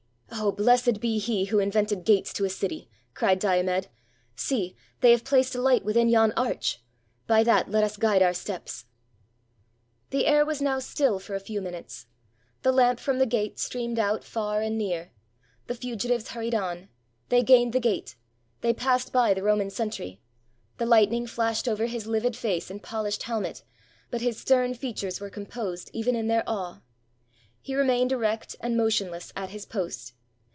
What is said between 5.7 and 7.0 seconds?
within yon arch: